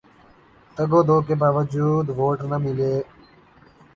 [0.77, 2.93] تگ و دو کے باوجود ووٹ نہ ملے